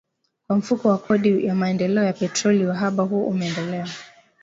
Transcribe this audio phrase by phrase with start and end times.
[0.47, 3.87] kwa Mfuko wa Kodi ya Maendeleo ya Petroli uhaba huo umeendelea